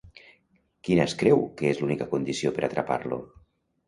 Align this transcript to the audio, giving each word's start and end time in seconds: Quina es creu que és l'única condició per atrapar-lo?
Quina 0.87 1.03
es 1.09 1.13
creu 1.19 1.43
que 1.59 1.67
és 1.71 1.81
l'única 1.81 2.07
condició 2.13 2.53
per 2.57 2.65
atrapar-lo? 2.69 3.21